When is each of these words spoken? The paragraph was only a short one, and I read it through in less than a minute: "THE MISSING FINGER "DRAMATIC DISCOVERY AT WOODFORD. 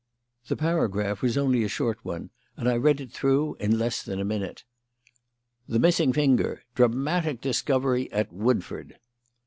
The 0.47 0.55
paragraph 0.55 1.21
was 1.21 1.37
only 1.37 1.63
a 1.63 1.67
short 1.67 1.99
one, 2.03 2.31
and 2.57 2.67
I 2.67 2.73
read 2.75 2.99
it 2.99 3.11
through 3.11 3.53
in 3.59 3.77
less 3.77 4.01
than 4.01 4.19
a 4.19 4.25
minute: 4.25 4.63
"THE 5.67 5.77
MISSING 5.77 6.13
FINGER 6.13 6.63
"DRAMATIC 6.73 7.39
DISCOVERY 7.39 8.11
AT 8.11 8.33
WOODFORD. 8.33 8.97